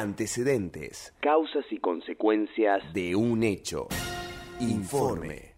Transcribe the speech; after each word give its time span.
Antecedentes 0.00 1.14
Causas 1.20 1.64
y 1.70 1.78
consecuencias. 1.78 2.82
de 2.92 3.16
un 3.16 3.42
hecho. 3.42 3.88
Informe. 4.60 5.54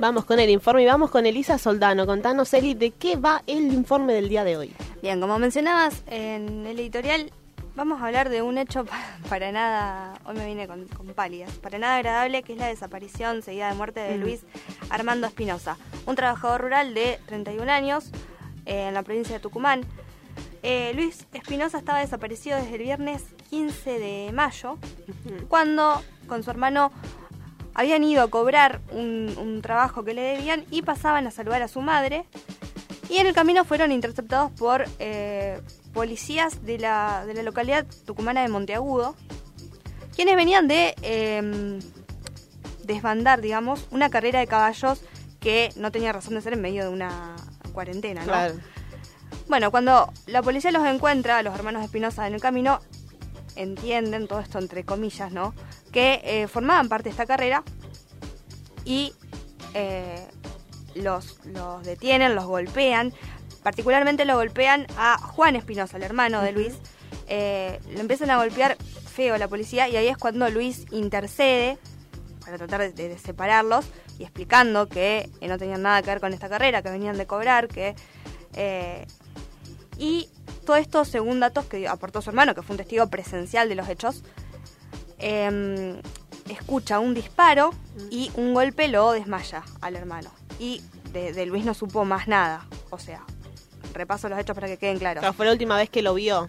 Vamos 0.00 0.24
con 0.24 0.40
el 0.40 0.48
informe 0.48 0.84
y 0.84 0.86
vamos 0.86 1.10
con 1.10 1.26
Elisa 1.26 1.58
Soldano. 1.58 2.06
Contanos, 2.06 2.54
Eli, 2.54 2.72
de 2.72 2.92
qué 2.92 3.16
va 3.16 3.42
el 3.46 3.70
informe 3.74 4.14
del 4.14 4.30
día 4.30 4.44
de 4.44 4.56
hoy. 4.56 4.72
Bien, 5.02 5.20
como 5.20 5.38
mencionabas 5.38 6.04
en 6.06 6.64
el 6.66 6.78
editorial, 6.80 7.30
vamos 7.74 8.00
a 8.00 8.06
hablar 8.06 8.30
de 8.30 8.40
un 8.40 8.56
hecho 8.56 8.84
pa- 8.86 9.18
para 9.28 9.52
nada, 9.52 10.14
hoy 10.24 10.36
me 10.36 10.46
vine 10.46 10.66
con, 10.66 10.86
con 10.88 11.06
pálidas, 11.08 11.52
para 11.58 11.78
nada 11.78 11.96
agradable, 11.96 12.44
que 12.44 12.54
es 12.54 12.58
la 12.58 12.68
desaparición 12.68 13.42
seguida 13.42 13.68
de 13.68 13.74
muerte 13.74 14.00
de 14.00 14.16
Luis 14.16 14.40
Armando 14.88 15.26
Espinosa, 15.26 15.76
un 16.06 16.16
trabajador 16.16 16.62
rural 16.62 16.94
de 16.94 17.18
31 17.26 17.70
años 17.70 18.10
eh, 18.64 18.88
en 18.88 18.94
la 18.94 19.02
provincia 19.02 19.34
de 19.34 19.40
Tucumán. 19.40 19.82
Eh, 20.68 20.94
Luis 20.96 21.28
Espinosa 21.32 21.78
estaba 21.78 22.00
desaparecido 22.00 22.56
desde 22.56 22.74
el 22.74 22.82
viernes 22.82 23.22
15 23.50 24.00
de 24.00 24.32
mayo, 24.32 24.78
cuando 25.46 26.02
con 26.26 26.42
su 26.42 26.50
hermano 26.50 26.90
habían 27.72 28.02
ido 28.02 28.24
a 28.24 28.28
cobrar 28.28 28.80
un, 28.90 29.32
un 29.38 29.62
trabajo 29.62 30.02
que 30.02 30.12
le 30.12 30.22
debían 30.22 30.64
y 30.72 30.82
pasaban 30.82 31.24
a 31.28 31.30
saludar 31.30 31.62
a 31.62 31.68
su 31.68 31.82
madre. 31.82 32.24
Y 33.08 33.18
en 33.18 33.28
el 33.28 33.32
camino 33.32 33.64
fueron 33.64 33.92
interceptados 33.92 34.50
por 34.50 34.86
eh, 34.98 35.60
policías 35.94 36.66
de 36.66 36.80
la, 36.80 37.24
de 37.24 37.34
la 37.34 37.44
localidad 37.44 37.86
tucumana 38.04 38.42
de 38.42 38.48
Monteagudo, 38.48 39.14
quienes 40.16 40.34
venían 40.34 40.66
de 40.66 40.96
eh, 41.02 41.78
desbandar, 42.82 43.40
digamos, 43.40 43.86
una 43.92 44.10
carrera 44.10 44.40
de 44.40 44.48
caballos 44.48 45.00
que 45.38 45.70
no 45.76 45.92
tenía 45.92 46.12
razón 46.12 46.34
de 46.34 46.40
ser 46.40 46.54
en 46.54 46.60
medio 46.60 46.82
de 46.82 46.88
una 46.88 47.36
cuarentena, 47.72 48.24
¿no? 48.24 48.75
Bueno, 49.48 49.70
cuando 49.70 50.12
la 50.26 50.42
policía 50.42 50.72
los 50.72 50.84
encuentra, 50.86 51.40
los 51.42 51.54
hermanos 51.54 51.84
Espinosa 51.84 52.26
en 52.26 52.34
el 52.34 52.40
camino, 52.40 52.80
entienden 53.54 54.26
todo 54.26 54.40
esto 54.40 54.58
entre 54.58 54.84
comillas, 54.84 55.30
¿no? 55.30 55.54
Que 55.92 56.20
eh, 56.24 56.48
formaban 56.48 56.88
parte 56.88 57.04
de 57.04 57.10
esta 57.10 57.26
carrera 57.26 57.62
y 58.84 59.14
eh, 59.74 60.26
los, 60.96 61.38
los 61.44 61.84
detienen, 61.84 62.34
los 62.34 62.44
golpean. 62.46 63.12
Particularmente 63.62 64.24
lo 64.24 64.34
golpean 64.36 64.86
a 64.98 65.16
Juan 65.18 65.54
Espinosa, 65.54 65.96
el 65.96 66.02
hermano 66.02 66.42
de 66.42 66.52
Luis. 66.52 66.74
Eh, 67.28 67.80
lo 67.92 68.00
empiezan 68.00 68.30
a 68.30 68.36
golpear 68.38 68.76
feo 68.76 69.38
la 69.38 69.46
policía 69.48 69.88
y 69.88 69.96
ahí 69.96 70.08
es 70.08 70.18
cuando 70.18 70.50
Luis 70.50 70.86
intercede 70.90 71.78
para 72.44 72.58
tratar 72.58 72.92
de, 72.92 73.08
de 73.08 73.18
separarlos 73.18 73.86
y 74.18 74.24
explicando 74.24 74.88
que 74.88 75.30
eh, 75.40 75.48
no 75.48 75.56
tenían 75.56 75.82
nada 75.82 76.02
que 76.02 76.10
ver 76.10 76.20
con 76.20 76.32
esta 76.34 76.48
carrera, 76.48 76.82
que 76.82 76.90
venían 76.90 77.16
de 77.16 77.26
cobrar, 77.26 77.68
que... 77.68 77.94
eh, 78.54 79.06
y 79.98 80.28
todo 80.64 80.76
esto 80.76 81.04
según 81.04 81.40
datos 81.40 81.64
que 81.66 81.88
aportó 81.88 82.22
su 82.22 82.30
hermano, 82.30 82.54
que 82.54 82.62
fue 82.62 82.74
un 82.74 82.78
testigo 82.78 83.06
presencial 83.08 83.68
de 83.68 83.74
los 83.74 83.88
hechos, 83.88 84.22
em, 85.18 86.00
escucha 86.48 86.98
un 86.98 87.14
disparo 87.14 87.70
y 88.10 88.30
un 88.34 88.54
golpe 88.54 88.88
lo 88.88 89.12
desmaya 89.12 89.62
al 89.80 89.96
hermano. 89.96 90.30
Y 90.58 90.82
de, 91.12 91.32
de 91.32 91.46
Luis 91.46 91.64
no 91.64 91.74
supo 91.74 92.04
más 92.04 92.28
nada. 92.28 92.66
O 92.90 92.98
sea, 92.98 93.22
repaso 93.92 94.28
los 94.28 94.38
hechos 94.38 94.54
para 94.54 94.68
que 94.68 94.76
queden 94.76 94.98
claros. 94.98 95.20
Claro, 95.20 95.34
fue 95.34 95.46
la 95.46 95.52
última 95.52 95.76
vez 95.76 95.90
que 95.90 96.02
lo 96.02 96.14
vio. 96.14 96.48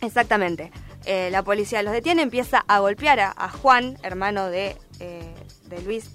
Exactamente. 0.00 0.70
Eh, 1.04 1.30
la 1.30 1.42
policía 1.42 1.82
los 1.82 1.92
detiene, 1.92 2.22
empieza 2.22 2.64
a 2.68 2.80
golpear 2.80 3.20
a, 3.20 3.34
a 3.36 3.48
Juan, 3.50 3.98
hermano 4.02 4.46
de, 4.46 4.76
eh, 5.00 5.34
de 5.66 5.82
Luis. 5.82 6.10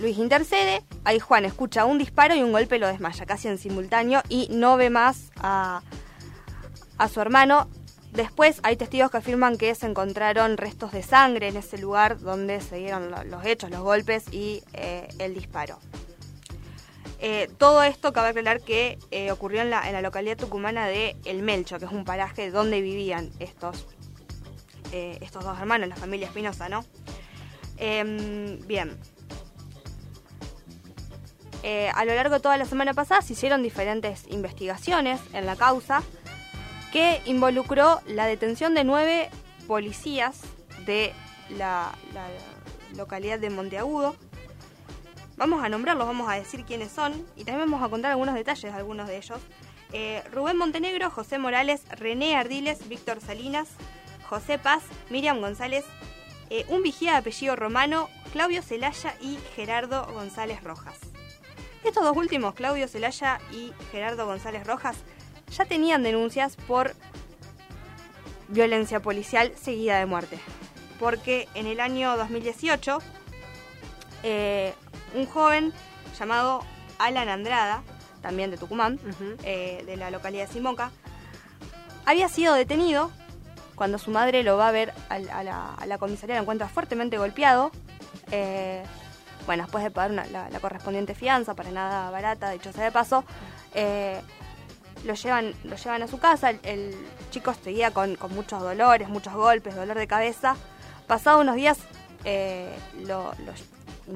Luis 0.00 0.18
intercede, 0.18 0.82
ahí 1.04 1.20
Juan 1.20 1.44
escucha 1.44 1.84
un 1.84 1.98
disparo 1.98 2.34
y 2.34 2.42
un 2.42 2.52
golpe 2.52 2.78
lo 2.78 2.86
desmaya, 2.88 3.26
casi 3.26 3.48
en 3.48 3.58
simultáneo, 3.58 4.22
y 4.28 4.48
no 4.50 4.76
ve 4.76 4.90
más 4.90 5.30
a, 5.36 5.82
a 6.98 7.08
su 7.08 7.20
hermano. 7.20 7.68
Después 8.12 8.60
hay 8.62 8.76
testigos 8.76 9.10
que 9.10 9.16
afirman 9.18 9.56
que 9.56 9.74
se 9.74 9.86
encontraron 9.86 10.56
restos 10.56 10.92
de 10.92 11.02
sangre 11.02 11.48
en 11.48 11.56
ese 11.56 11.78
lugar 11.78 12.18
donde 12.20 12.60
se 12.60 12.76
dieron 12.76 13.10
lo- 13.10 13.24
los 13.24 13.44
hechos, 13.44 13.70
los 13.70 13.80
golpes 13.80 14.24
y 14.32 14.62
eh, 14.72 15.08
el 15.18 15.34
disparo. 15.34 15.78
Eh, 17.20 17.48
todo 17.58 17.82
esto 17.82 18.12
cabe 18.12 18.28
aclarar 18.28 18.60
que 18.60 18.98
eh, 19.10 19.30
ocurrió 19.32 19.62
en 19.62 19.70
la, 19.70 19.86
en 19.88 19.94
la 19.94 20.02
localidad 20.02 20.36
tucumana 20.36 20.86
de 20.86 21.16
El 21.24 21.42
Melcho, 21.42 21.78
que 21.78 21.86
es 21.86 21.90
un 21.92 22.04
paraje 22.04 22.50
donde 22.50 22.80
vivían 22.82 23.30
estos, 23.38 23.86
estos 24.92 25.42
dos 25.44 25.58
hermanos, 25.58 25.88
la 25.88 25.96
familia 25.96 26.26
Espinosa, 26.26 26.68
¿no? 26.68 26.84
Em, 27.78 28.58
bien. 28.66 28.96
Eh, 31.66 31.90
a 31.94 32.04
lo 32.04 32.14
largo 32.14 32.34
de 32.34 32.40
toda 32.40 32.58
la 32.58 32.66
semana 32.66 32.92
pasada 32.92 33.22
se 33.22 33.32
hicieron 33.32 33.62
diferentes 33.62 34.26
investigaciones 34.28 35.18
en 35.32 35.46
la 35.46 35.56
causa 35.56 36.02
que 36.92 37.22
involucró 37.24 38.02
la 38.06 38.26
detención 38.26 38.74
de 38.74 38.84
nueve 38.84 39.30
policías 39.66 40.42
de 40.84 41.14
la, 41.56 41.92
localidad 42.94 43.38
de 43.38 43.48
Monteagudo. 43.48 44.14
Vamos 45.38 45.64
a 45.64 45.70
nombrarlos, 45.70 46.06
vamos 46.06 46.28
a 46.28 46.34
decir 46.34 46.66
quiénes 46.66 46.92
son 46.92 47.14
y 47.34 47.44
también 47.44 47.70
vamos 47.70 47.82
a 47.82 47.88
contar 47.88 48.10
algunos 48.10 48.34
detalles 48.34 48.70
de 48.70 48.78
algunos 48.78 49.08
de 49.08 49.16
ellos. 49.16 49.40
Eh, 49.94 50.22
Rubén 50.32 50.58
Montenegro, 50.58 51.10
José 51.10 51.38
Morales, 51.38 51.80
René 51.92 52.36
Ardiles, 52.36 52.90
Víctor 52.90 53.22
Salinas, 53.22 53.68
José 54.28 54.58
Paz, 54.58 54.82
Miriam 55.08 55.40
González, 55.40 55.86
eh, 56.50 56.66
un 56.68 56.82
vigía 56.82 57.12
de 57.12 57.18
apellido 57.18 57.56
romano, 57.56 58.10
Claudio 58.34 58.60
Celaya 58.60 59.16
y 59.22 59.38
Gerardo 59.56 60.06
González 60.12 60.62
Rojas. 60.62 61.13
Estos 61.84 62.02
dos 62.04 62.16
últimos, 62.16 62.54
Claudio 62.54 62.88
Celaya 62.88 63.38
y 63.52 63.72
Gerardo 63.92 64.26
González 64.26 64.66
Rojas, 64.66 64.96
ya 65.50 65.64
tenían 65.66 66.02
denuncias 66.02 66.56
por 66.56 66.94
violencia 68.48 69.00
policial 69.00 69.52
seguida 69.60 69.98
de 69.98 70.06
muerte. 70.06 70.38
Porque 70.98 71.48
en 71.54 71.66
el 71.66 71.80
año 71.80 72.16
2018, 72.16 72.98
eh, 74.22 74.74
un 75.14 75.26
joven 75.26 75.72
llamado 76.18 76.60
Alan 76.98 77.28
Andrada, 77.28 77.82
también 78.22 78.50
de 78.50 78.56
Tucumán, 78.56 78.98
eh, 79.42 79.82
de 79.84 79.96
la 79.96 80.10
localidad 80.10 80.46
de 80.46 80.52
Simoca, 80.52 80.90
había 82.06 82.28
sido 82.28 82.54
detenido 82.54 83.10
cuando 83.74 83.98
su 83.98 84.10
madre 84.10 84.42
lo 84.42 84.56
va 84.56 84.68
a 84.68 84.72
ver 84.72 84.94
al- 85.10 85.28
a, 85.30 85.42
la, 85.42 85.74
a 85.74 85.86
la 85.86 85.98
comisaría, 85.98 86.36
lo 86.36 86.42
encuentra 86.42 86.68
fuertemente 86.68 87.18
golpeado. 87.18 87.70
eh, 88.30 88.82
bueno, 89.46 89.64
después 89.64 89.84
de 89.84 89.90
pagar 89.90 90.10
una- 90.10 90.26
la, 90.26 90.48
la 90.50 90.60
correspondiente 90.60 91.14
fianza, 91.14 91.54
para 91.54 91.70
nada 91.70 92.10
barata, 92.10 92.50
dicho 92.50 92.72
sea 92.72 92.84
de 92.84 92.92
paso, 92.92 93.24
eh, 93.74 94.20
lo 95.04 95.14
llevan, 95.14 95.54
lo 95.64 95.76
llevan 95.76 96.02
a 96.02 96.08
su 96.08 96.18
casa. 96.18 96.50
El, 96.50 96.60
el 96.64 96.94
chico 97.30 97.52
seguía 97.54 97.90
con, 97.90 98.16
con 98.16 98.34
muchos 98.34 98.60
dolores, 98.62 99.08
muchos 99.08 99.34
golpes, 99.34 99.74
dolor 99.74 99.98
de 99.98 100.06
cabeza. 100.06 100.56
Pasados 101.06 101.42
unos 101.42 101.56
días 101.56 101.78
eh, 102.24 102.74
lo, 103.06 103.32
lo 103.44 103.52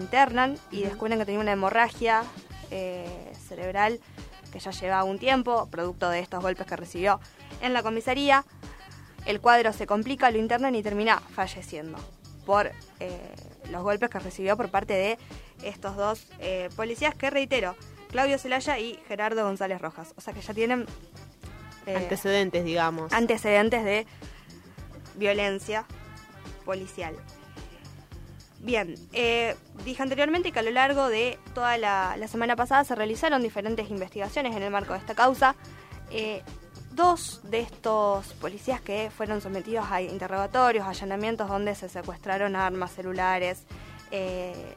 internan 0.01 0.59
y 0.71 0.83
descubren 0.83 1.19
que 1.19 1.25
tenía 1.27 1.41
una 1.41 1.53
hemorragia 1.53 2.23
eh, 2.71 3.33
cerebral 3.49 4.01
que 4.53 4.61
ya 4.61 4.71
llevaba 4.71 5.05
un 5.05 5.19
tiempo, 5.19 5.69
producto 5.71 6.09
de 6.09 6.21
estos 6.21 6.43
golpes 6.43 6.67
que 6.67 6.77
recibió 6.77 7.21
en 7.61 7.75
la 7.75 7.83
comisaría. 7.83 8.45
El 9.27 9.43
cuadro 9.43 9.75
se 9.75 9.87
complica, 9.87 10.31
lo 10.31 10.39
internan 10.39 10.75
y 10.75 10.83
termina 10.83 11.21
falleciendo 11.35 11.99
por 12.47 12.73
eh, 13.01 13.35
los 13.71 13.83
golpes 13.83 14.11
que 14.11 14.19
recibió 14.19 14.57
por 14.57 14.71
parte 14.71 14.95
de 14.95 15.19
estos 15.63 15.97
dos 15.97 16.27
eh, 16.39 16.69
policías 16.77 17.15
que, 17.15 17.31
reitero, 17.31 17.75
Claudio 18.11 18.39
Zelaya 18.39 18.79
y 18.79 18.99
Gerardo 19.09 19.45
González 19.45 19.81
Rojas. 19.81 20.15
O 20.17 20.21
sea 20.21 20.33
que 20.33 20.41
ya 20.41 20.55
tienen 20.55 20.87
eh, 21.87 21.97
Antecedentes, 21.97 22.65
digamos. 22.65 23.13
antecedentes 23.13 23.85
de 23.85 24.07
violencia 25.17 25.85
policial. 26.65 27.15
Bien, 28.61 28.95
eh, 29.13 29.55
dije 29.85 30.03
anteriormente 30.03 30.51
que 30.51 30.59
a 30.59 30.63
lo 30.63 30.71
largo 30.73 31.09
de 31.09 31.39
toda 31.55 31.79
la, 31.79 32.17
la 32.19 32.29
semana 32.29 32.57
pasada 32.57 32.83
se 32.85 32.95
realizaron 32.95 33.41
diferentes 33.43 33.89
investigaciones 33.91 34.57
en 34.57 34.63
el 34.63 34.71
marco 34.71 34.95
de 34.95 34.99
esta 34.99 35.15
causa. 35.15 35.55
Eh, 36.11 36.43
dos 36.99 37.41
de 37.45 37.61
estos 37.61 38.27
policías 38.35 38.81
que 38.81 39.11
fueron 39.17 39.41
sometidos 39.41 39.87
a 39.89 40.03
interrogatorios, 40.03 40.85
allanamientos 40.85 41.49
donde 41.49 41.77
se 41.77 41.89
secuestraron 41.89 42.57
armas, 42.57 42.93
celulares. 42.93 43.63
eh, 44.11 44.75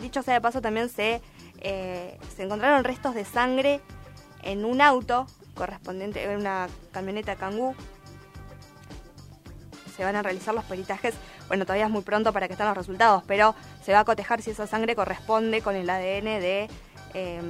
dicho 0.00 0.22
sea 0.22 0.34
de 0.34 0.40
paso, 0.40 0.62
también 0.62 0.88
se, 0.88 1.20
eh, 1.60 2.18
se 2.34 2.44
encontraron 2.44 2.82
restos 2.82 3.14
de 3.14 3.26
sangre 3.26 3.82
en 4.42 4.64
un 4.64 4.80
auto 4.80 5.26
correspondiente, 5.54 6.24
en 6.24 6.40
una 6.40 6.68
camioneta 6.92 7.36
Kangoo. 7.36 7.74
Se 9.94 10.02
van 10.02 10.16
a 10.16 10.22
realizar 10.22 10.54
los 10.54 10.64
peritajes, 10.64 11.14
bueno, 11.48 11.66
todavía 11.66 11.84
es 11.84 11.90
muy 11.90 12.02
pronto 12.02 12.32
para 12.32 12.46
que 12.46 12.54
estén 12.54 12.68
los 12.68 12.76
resultados, 12.76 13.22
pero 13.26 13.54
se 13.84 13.92
va 13.92 14.00
a 14.00 14.04
cotejar 14.06 14.40
si 14.40 14.50
esa 14.50 14.66
sangre 14.66 14.96
corresponde 14.96 15.60
con 15.60 15.76
el 15.76 15.90
ADN 15.90 16.40
de, 16.40 16.70
eh, 17.12 17.42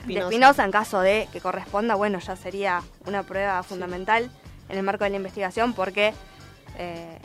de 0.00 0.06
de 0.06 0.20
Espinosa. 0.20 0.64
En 0.64 0.70
caso 0.70 1.00
de 1.00 1.28
que 1.32 1.40
corresponda, 1.40 1.94
bueno, 1.94 2.18
ya 2.18 2.36
sería 2.36 2.82
una 3.06 3.22
prueba 3.22 3.62
fundamental 3.62 4.30
en 4.68 4.78
el 4.78 4.82
marco 4.82 5.04
de 5.04 5.10
la 5.10 5.16
investigación 5.16 5.72
porque 5.74 6.12
eh, 6.78 7.18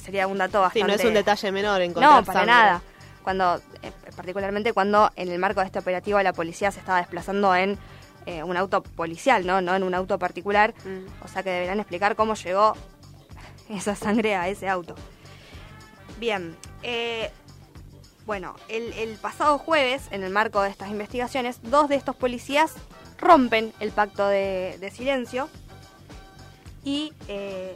sería 0.00 0.26
un 0.26 0.38
dato 0.38 0.58
Sí, 0.58 0.80
bastante... 0.80 0.86
no 0.88 0.92
es 0.94 1.04
un 1.04 1.14
detalle 1.14 1.52
menor 1.52 1.80
encontrar 1.82 2.20
No, 2.20 2.24
para 2.24 2.40
sangre. 2.40 2.54
nada. 2.54 2.82
Cuando, 3.22 3.60
eh, 3.82 3.92
particularmente 4.16 4.72
cuando 4.72 5.10
en 5.16 5.28
el 5.30 5.38
marco 5.38 5.60
de 5.60 5.66
este 5.66 5.78
operativo 5.78 6.20
la 6.22 6.32
policía 6.32 6.70
se 6.70 6.80
estaba 6.80 6.98
desplazando 6.98 7.54
en 7.54 7.78
eh, 8.26 8.42
un 8.42 8.56
auto 8.56 8.82
policial, 8.82 9.46
¿no? 9.46 9.60
No 9.60 9.74
en 9.74 9.82
un 9.82 9.94
auto 9.94 10.18
particular. 10.18 10.74
Mm. 10.84 11.24
O 11.24 11.28
sea 11.28 11.42
que 11.42 11.50
deberán 11.50 11.80
explicar 11.80 12.16
cómo 12.16 12.34
llegó 12.34 12.74
esa 13.68 13.94
sangre 13.94 14.34
a 14.34 14.48
ese 14.48 14.68
auto. 14.68 14.94
Bien, 16.18 16.56
eh, 16.82 17.30
bueno, 18.28 18.54
el, 18.68 19.16
pasado 19.22 19.56
jueves, 19.56 20.08
en 20.10 20.22
el 20.22 20.30
marco 20.30 20.60
de 20.60 20.68
estas 20.68 20.90
investigaciones, 20.90 21.60
dos 21.62 21.88
de 21.88 21.94
estos 21.96 22.14
policías 22.14 22.74
rompen 23.18 23.72
el 23.80 23.90
pacto 23.90 24.28
de, 24.28 24.92
silencio 24.94 25.48
y 26.84 27.14
eh, 27.26 27.74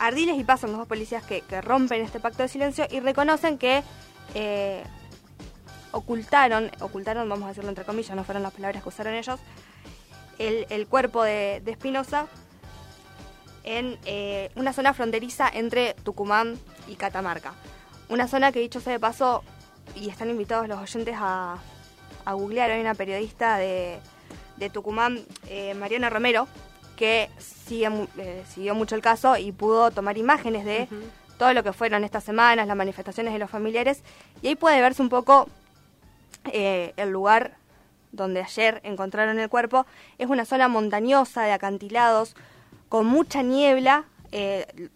Ardiles 0.00 0.36
y 0.36 0.42
Paz 0.42 0.62
son 0.62 0.70
los 0.70 0.80
dos 0.80 0.88
policías 0.88 1.22
que, 1.22 1.44
rompen 1.60 2.02
este 2.02 2.18
pacto 2.18 2.42
de 2.42 2.48
silencio 2.48 2.88
y 2.90 2.98
reconocen 2.98 3.56
que 3.56 3.84
eh, 4.34 4.82
ocultaron, 5.92 6.72
ocultaron, 6.80 7.28
vamos 7.28 7.44
a 7.44 7.48
decirlo 7.50 7.68
entre 7.68 7.84
comillas, 7.84 8.16
no 8.16 8.24
fueron 8.24 8.42
las 8.42 8.54
palabras 8.54 8.82
que 8.82 8.88
usaron 8.88 9.14
ellos, 9.14 9.38
el, 10.40 10.88
cuerpo 10.88 11.22
de, 11.22 11.62
de 11.64 11.70
Espinosa 11.70 12.26
en 13.62 13.96
eh, 14.06 14.50
una 14.56 14.72
zona 14.72 14.92
fronteriza 14.92 15.48
entre 15.48 15.94
Tucumán 16.02 16.58
y 16.88 16.96
Catamarca. 16.96 17.54
Una 18.08 18.26
zona 18.26 18.50
que 18.50 18.58
dicho 18.58 18.80
sea 18.80 18.94
de 18.94 18.98
paso, 18.98 19.44
y 19.94 20.08
están 20.08 20.30
invitados 20.30 20.68
los 20.68 20.78
oyentes 20.80 21.14
a, 21.18 21.58
a 22.24 22.32
googlear, 22.32 22.70
hay 22.70 22.80
una 22.80 22.94
periodista 22.94 23.56
de, 23.56 23.98
de 24.56 24.70
Tucumán, 24.70 25.20
eh, 25.48 25.74
Mariana 25.74 26.10
Romero, 26.10 26.48
que 26.96 27.30
sigue, 27.38 27.90
eh, 28.18 28.44
siguió 28.48 28.74
mucho 28.74 28.94
el 28.94 29.02
caso 29.02 29.36
y 29.36 29.52
pudo 29.52 29.90
tomar 29.90 30.18
imágenes 30.18 30.64
de 30.64 30.88
todo 31.38 31.54
lo 31.54 31.62
que 31.62 31.72
fueron 31.72 32.04
estas 32.04 32.24
semanas, 32.24 32.66
las 32.66 32.76
manifestaciones 32.76 33.32
de 33.32 33.38
los 33.38 33.50
familiares, 33.50 34.02
y 34.42 34.48
ahí 34.48 34.56
puede 34.56 34.80
verse 34.80 35.00
un 35.00 35.08
poco 35.08 35.48
eh, 36.52 36.92
el 36.96 37.10
lugar 37.10 37.56
donde 38.10 38.42
ayer 38.42 38.80
encontraron 38.84 39.38
el 39.38 39.48
cuerpo. 39.48 39.86
Es 40.18 40.28
una 40.28 40.44
zona 40.44 40.66
montañosa 40.66 41.42
de 41.42 41.52
acantilados, 41.52 42.34
con 42.88 43.06
mucha 43.06 43.42
niebla. 43.42 44.04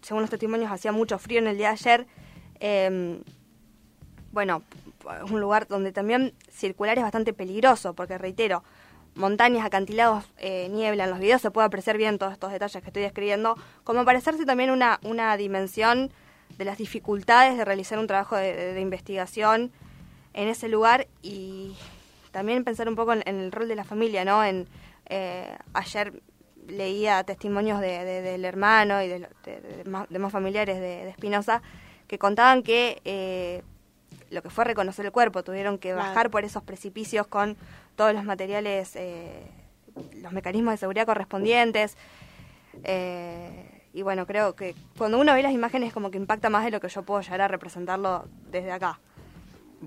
según 0.01 0.21
los 0.21 0.29
testimonios, 0.29 0.71
hacía 0.71 0.91
mucho 0.91 1.17
frío 1.19 1.39
en 1.39 1.47
el 1.47 1.57
día 1.57 1.69
de 1.69 1.73
ayer. 1.73 2.07
Eh, 2.59 3.21
bueno, 4.33 4.63
un 5.29 5.39
lugar 5.39 5.67
donde 5.67 5.91
también 5.91 6.33
circular 6.49 6.97
es 6.97 7.03
bastante 7.03 7.33
peligroso, 7.33 7.93
porque 7.93 8.17
reitero, 8.17 8.63
montañas, 9.15 9.65
acantilados, 9.65 10.25
eh, 10.37 10.69
niebla, 10.69 11.03
en 11.05 11.09
los 11.11 11.19
videos 11.19 11.41
se 11.41 11.51
puede 11.51 11.67
apreciar 11.67 11.97
bien 11.97 12.17
todos 12.17 12.33
estos 12.33 12.51
detalles 12.51 12.81
que 12.81 12.89
estoy 12.89 13.03
describiendo, 13.03 13.55
como 13.83 14.05
parecerse 14.05 14.45
también 14.45 14.71
una, 14.71 14.99
una 15.03 15.35
dimensión 15.37 16.11
de 16.57 16.65
las 16.65 16.77
dificultades 16.77 17.57
de 17.57 17.65
realizar 17.65 17.99
un 17.99 18.07
trabajo 18.07 18.35
de, 18.35 18.79
investigación 18.79 19.71
en 20.33 20.47
ese 20.47 20.67
lugar 20.67 21.07
y 21.21 21.75
también 22.31 22.63
pensar 22.63 22.87
un 22.89 22.95
poco 22.95 23.13
en, 23.13 23.23
el 23.25 23.51
rol 23.51 23.67
de 23.67 23.75
la 23.75 23.83
familia, 23.83 24.25
¿no? 24.25 24.43
Eh, 25.05 25.57
ayer 25.73 26.13
leía 26.67 27.23
testimonios 27.23 27.79
de- 27.81 28.03
de- 28.05 28.21
del 28.21 28.45
hermano 28.45 29.01
y 29.03 29.07
de, 29.09 29.27
más, 29.85 30.31
familiares 30.31 30.77
de, 30.79 31.03
de 31.03 31.09
Espinosa 31.09 31.61
que 32.07 32.17
contaban 32.17 32.63
que 32.63 33.01
eh, 33.05 33.63
lo 34.29 34.41
que 34.41 34.49
fue 34.49 34.65
reconocer 34.65 35.05
el 35.05 35.11
cuerpo, 35.11 35.43
tuvieron 35.43 35.77
que 35.77 35.89
Claro. 35.93 36.07
bajar 36.09 36.29
por 36.29 36.43
esos 36.45 36.63
precipicios 36.63 37.27
con 37.27 37.55
todos 37.95 38.13
los 38.13 38.23
materiales, 38.23 38.95
eh, 38.95 39.43
los 40.21 40.31
mecanismos 40.31 40.73
de 40.73 40.77
seguridad 40.77 41.05
correspondientes. 41.05 41.97
eh, 42.83 43.81
y 43.93 44.01
bueno, 44.01 44.25
creo 44.25 44.55
que 44.55 44.73
cuando 44.97 45.19
uno 45.19 45.33
ve 45.35 45.43
las 45.43 45.51
imágenes 45.53 45.93
como 45.93 46.09
que 46.09 46.17
impacta 46.17 46.49
más 46.49 46.65
de 46.65 46.71
lo 46.71 46.79
que 46.79 46.87
yo 46.89 47.03
puedo 47.03 47.21
llegar 47.21 47.41
a 47.41 47.47
representarlo 47.47 48.25
desde 48.49 48.71
acá. 48.71 48.99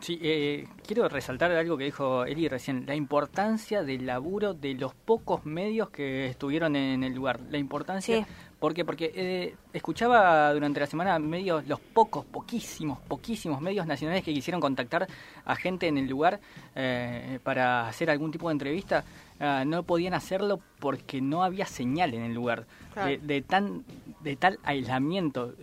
Sí, 0.01 0.19
eh, 0.23 0.69
quiero 0.87 1.09
resaltar 1.09 1.51
algo 1.53 1.77
que 1.79 1.85
dijo 1.85 2.25
Eli 2.27 2.49
recién, 2.49 2.85
la 2.87 2.95
importancia 2.95 3.83
del 3.83 4.07
laburo 4.07 4.53
de 4.55 4.75
los 4.75 4.95
pocos 4.95 5.45
medios 5.47 5.89
que 5.91 6.27
estuvieron 6.27 6.77
en 6.77 7.03
el 7.03 7.15
lugar. 7.15 7.41
La 7.51 7.59
importancia, 7.59 8.19
Sí. 8.19 8.27
¿Por 8.67 8.75
qué? 8.75 8.85
Porque 8.85 9.13
eh, 9.15 9.55
escuchaba 9.73 10.53
durante 10.53 10.81
la 10.81 10.87
semana 10.87 11.17
medios, 11.21 11.65
los 11.69 11.79
pocos, 11.79 12.25
poquísimos, 12.25 12.99
poquísimos 12.99 13.61
medios 13.61 13.87
nacionales 13.87 14.25
que 14.25 14.35
quisieron 14.35 14.61
contactar 14.61 15.07
a 15.45 15.55
gente 15.55 15.87
en 15.87 15.99
el 15.99 16.09
lugar 16.09 16.41
eh, 16.75 17.39
para 17.45 17.87
hacer 17.87 18.11
algún 18.11 18.33
tipo 18.33 18.49
de 18.49 18.55
entrevista, 18.55 19.05
ah, 19.39 19.63
no 19.65 19.85
podían 19.85 20.15
hacerlo 20.15 20.59
porque 20.81 21.21
no 21.21 21.45
había 21.45 21.65
señal 21.65 22.13
en 22.15 22.23
el 22.25 22.35
lugar. 22.35 22.67
Claro. 22.93 23.09
De, 23.11 23.19
de 23.19 23.43
tan, 23.43 23.85
de 24.21 24.35
tal 24.35 24.59
aislamiento 24.65 25.55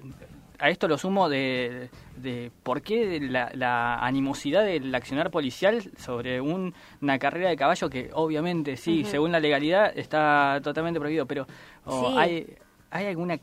a 0.59 0.69
esto 0.69 0.87
lo 0.87 0.97
sumo 0.97 1.27
de, 1.27 1.89
de 2.15 2.49
por 2.61 2.81
qué 2.81 3.19
la, 3.19 3.51
la 3.53 3.95
animosidad 3.97 4.63
del 4.63 4.95
accionar 4.95 5.29
policial 5.29 5.83
sobre 5.97 6.39
un- 6.39 6.73
una 7.01 7.19
carrera 7.19 7.49
de 7.49 7.57
caballo 7.57 7.89
que 7.89 8.11
obviamente 8.13 8.77
sí, 8.77 9.03
según 9.03 9.33
la 9.33 9.41
legalidad 9.41 9.91
está 9.97 10.61
totalmente 10.63 11.01
prohibido, 11.01 11.25
pero 11.25 11.45
oh, 11.85 12.11
Sí. 12.11 12.15
hay, 12.17 12.55
hay 12.93 13.07
alguna 13.07 13.39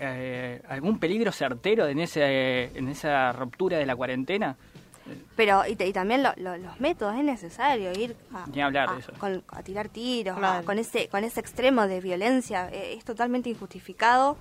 eh, 0.00 0.62
algún 0.68 0.98
peligro 0.98 1.32
certero 1.32 1.86
en 1.86 1.98
ese 1.98 2.76
en 2.78 2.88
esa 2.88 3.32
ruptura 3.32 3.76
de 3.78 3.84
la 3.86 3.94
cuarentena. 3.94 4.56
Pero 5.36 5.64
y, 5.66 5.76
te- 5.76 5.86
y 5.86 5.92
también 5.92 6.22
lo- 6.22 6.32
lo- 6.36 6.56
los 6.56 6.80
métodos 6.80 7.14
es 7.16 7.22
necesario 7.22 7.92
ir 7.92 8.16
a, 8.32 8.46
Ni 8.48 8.60
hablar 8.60 8.90
de 8.94 9.00
eso. 9.00 9.12
con- 9.18 9.44
a 9.48 9.62
tirar 9.62 9.88
tiros, 9.88 10.36
a- 10.42 10.62
con 10.64 10.78
ese 10.78 11.08
con 11.08 11.22
ese 11.24 11.40
extremo 11.40 11.86
de 11.86 12.00
violencia 12.00 12.68
eh, 12.72 12.94
es 12.96 13.04
totalmente 13.04 13.48
injustificado. 13.50 14.36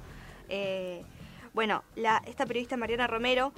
Eh, 0.49 1.03
bueno, 1.53 1.83
la, 1.95 2.21
esta 2.25 2.45
periodista 2.45 2.77
Mariana 2.77 3.05
Romero, 3.07 3.51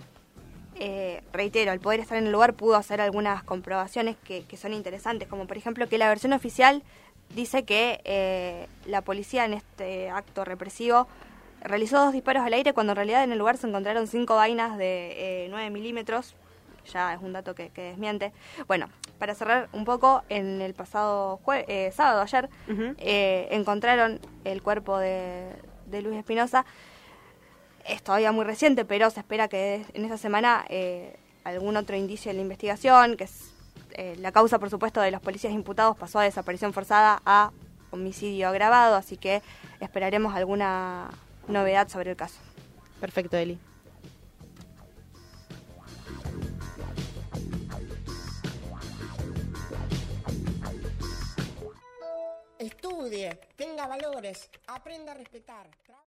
eh, 0.80 1.22
reitero, 1.32 1.72
al 1.72 1.80
poder 1.80 2.00
estar 2.02 2.18
en 2.18 2.26
el 2.26 2.32
lugar 2.32 2.54
pudo 2.54 2.76
hacer 2.76 3.02
algunas 3.02 3.44
comprobaciones 3.44 4.16
que, 4.24 4.44
que 4.46 4.58
son 4.58 4.74
interesantes, 4.74 5.28
como 5.28 5.48
por 5.48 5.58
ejemplo 5.58 5.88
que 5.88 5.98
la 5.98 6.08
versión 6.10 6.34
oficial 6.34 6.84
dice 7.36 7.64
que 7.64 8.02
eh, 8.06 8.68
la 8.86 9.02
policía 9.02 9.46
en 9.46 9.54
este 9.54 10.10
acto 10.10 10.44
represivo 10.46 11.08
realizó 11.62 11.98
dos 12.04 12.14
disparos 12.14 12.44
al 12.44 12.54
aire 12.54 12.74
cuando 12.74 12.92
en 12.94 12.98
realidad 12.98 13.24
en 13.24 13.32
el 13.32 13.38
lugar 13.40 13.58
se 13.58 13.68
encontraron 13.68 14.08
cinco 14.08 14.36
vainas 14.36 14.78
de 14.78 15.46
eh, 15.46 15.48
9 15.50 15.70
milímetros. 15.70 16.36
Ya 16.94 17.14
es 17.14 17.22
un 17.22 17.34
dato 17.34 17.54
que, 17.54 17.70
que 17.70 17.82
desmiente. 17.82 18.32
Bueno, 18.68 18.88
para 19.20 19.36
cerrar 19.36 19.68
un 19.74 19.84
poco, 19.84 20.24
en 20.30 20.62
el 20.62 20.74
pasado 20.74 21.40
jue- 21.46 21.66
eh, 21.68 21.92
sábado, 21.94 22.22
ayer, 22.22 22.50
eh, 22.98 23.48
encontraron 23.52 24.22
el 24.46 24.62
cuerpo 24.62 24.98
de, 24.98 25.50
de 25.88 26.02
Luis 26.02 26.18
Espinosa. 26.18 26.66
Es 27.86 28.02
todavía 28.04 28.32
muy 28.32 28.46
reciente, 28.46 28.86
pero 28.86 29.10
se 29.10 29.20
espera 29.20 29.48
que 29.50 29.86
en 29.94 30.04
esta 30.06 30.18
semana 30.18 30.66
eh, 30.70 31.18
algún 31.44 31.76
otro 31.78 31.96
indicio 31.98 32.32
en 32.32 32.38
la 32.38 32.44
investigación, 32.44 33.18
que 33.18 33.26
es 33.26 33.54
eh, 33.98 34.16
la 34.20 34.32
causa, 34.32 34.60
por 34.60 34.70
supuesto, 34.70 35.02
de 35.02 35.10
los 35.10 35.22
policías 35.22 35.52
imputados 35.52 35.98
pasó 35.98 36.20
a 36.20 36.24
desaparición 36.24 36.72
forzada 36.72 37.20
a 37.26 37.52
homicidio 37.90 38.48
agravado, 38.48 38.96
así 38.96 39.18
que 39.18 39.42
esperaremos 39.80 40.36
alguna 40.36 41.10
novedad 41.48 41.88
sobre 41.90 42.12
el 42.12 42.16
caso. 42.16 42.38
Perfecto, 43.02 43.38
Eli. 43.38 43.60
Estudie, 52.60 53.40
tenga 53.56 53.88
valores, 53.88 54.50
aprenda 54.68 55.14
a 55.14 55.16
respetar. 55.16 55.68